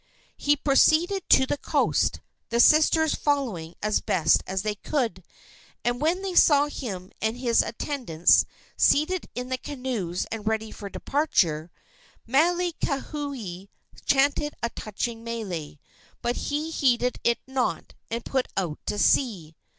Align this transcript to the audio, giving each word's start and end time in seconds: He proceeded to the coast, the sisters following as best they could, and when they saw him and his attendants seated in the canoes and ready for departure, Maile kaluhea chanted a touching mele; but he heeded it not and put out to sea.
He 0.35 0.55
proceeded 0.55 1.29
to 1.29 1.45
the 1.45 1.59
coast, 1.59 2.21
the 2.49 2.59
sisters 2.59 3.13
following 3.13 3.75
as 3.83 4.01
best 4.01 4.41
they 4.47 4.73
could, 4.73 5.23
and 5.85 6.01
when 6.01 6.23
they 6.23 6.33
saw 6.33 6.65
him 6.65 7.11
and 7.21 7.37
his 7.37 7.61
attendants 7.61 8.43
seated 8.75 9.29
in 9.35 9.49
the 9.49 9.59
canoes 9.59 10.25
and 10.31 10.47
ready 10.47 10.71
for 10.71 10.89
departure, 10.89 11.69
Maile 12.25 12.71
kaluhea 12.81 13.67
chanted 14.07 14.55
a 14.63 14.71
touching 14.71 15.23
mele; 15.23 15.75
but 16.23 16.35
he 16.49 16.71
heeded 16.71 17.19
it 17.23 17.37
not 17.45 17.93
and 18.09 18.25
put 18.25 18.47
out 18.57 18.79
to 18.87 18.97
sea. 18.97 19.55